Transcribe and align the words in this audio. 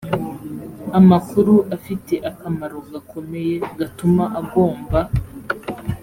amakuru 0.99 1.53
afite 1.75 2.13
akamaro 2.29 2.77
gakomeye 2.91 3.55
gatuma 3.79 4.23
agomba 4.41 4.99